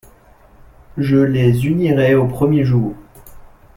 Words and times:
Je 0.97 1.17
les 1.17 1.67
unirai 1.67 2.15
au 2.15 2.25
premier 2.25 2.63
jour. 2.65 2.95